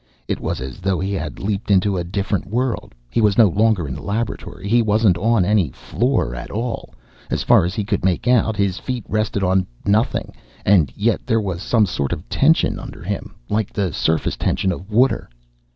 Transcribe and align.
It 0.27 0.39
was 0.39 0.61
as 0.61 0.79
though 0.79 0.99
he 0.99 1.13
had 1.13 1.37
leaped 1.37 1.69
into 1.69 1.95
a 1.95 2.03
different 2.03 2.47
world. 2.47 2.95
He 3.11 3.21
was 3.21 3.37
no 3.37 3.47
longer 3.47 3.87
in 3.87 3.93
the 3.93 4.01
laboratory. 4.01 4.67
He 4.67 4.81
wasn't 4.81 5.15
on 5.19 5.45
any, 5.45 5.69
floor 5.69 6.33
at 6.33 6.49
all, 6.49 6.95
as 7.29 7.43
far 7.43 7.65
as 7.65 7.75
he 7.75 7.83
could 7.83 8.03
make 8.03 8.27
out. 8.27 8.55
His 8.55 8.79
feet 8.79 9.05
rested 9.07 9.43
on 9.43 9.67
nothing 9.85 10.33
and 10.65 10.91
yet 10.97 11.27
there 11.27 11.39
was 11.39 11.61
some 11.61 11.85
sort 11.85 12.13
of 12.13 12.27
tension 12.29 12.79
under 12.79 13.03
him 13.03 13.35
like 13.47 13.71
the 13.71 13.93
surface 13.93 14.35
tension 14.37 14.71
of 14.71 14.89
water. 14.89 15.29